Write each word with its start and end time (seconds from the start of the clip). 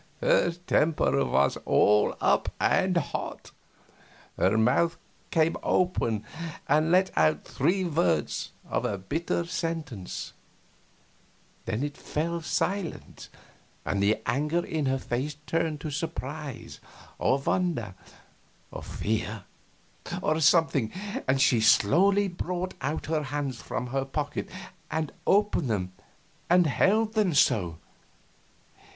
Her 0.19 0.49
temper 0.49 1.23
was 1.25 1.59
all 1.63 2.15
up, 2.19 2.51
and 2.59 2.97
hot. 2.97 3.51
Her 4.35 4.57
mouth 4.57 4.97
came 5.29 5.55
open 5.61 6.25
and 6.67 6.89
let 6.91 7.15
out 7.15 7.43
three 7.43 7.83
words 7.83 8.49
of 8.67 8.83
a 8.83 8.97
bitter 8.97 9.45
sentence,... 9.45 10.33
then 11.65 11.83
it 11.83 11.95
fell 11.95 12.41
silent, 12.41 13.29
and 13.85 14.01
the 14.01 14.19
anger 14.25 14.65
in 14.65 14.87
her 14.87 14.97
face 14.97 15.35
turned 15.45 15.79
to 15.81 15.91
surprise 15.91 16.79
or 17.19 17.37
wonder 17.37 17.93
or 18.71 18.81
fear, 18.81 19.43
or 20.19 20.41
something, 20.41 20.91
and 21.27 21.39
she 21.39 21.59
slowly 21.61 22.27
brought 22.27 22.73
out 22.81 23.05
her 23.05 23.21
hands 23.21 23.61
from 23.61 23.85
her 23.85 24.05
pockets 24.05 24.51
and 24.89 25.11
opened 25.27 25.69
them 25.69 25.93
and 26.49 26.65
held 26.65 27.13
them 27.13 27.35
so. 27.35 27.77